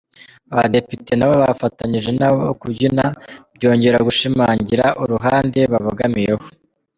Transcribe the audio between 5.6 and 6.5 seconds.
babogamiyeho.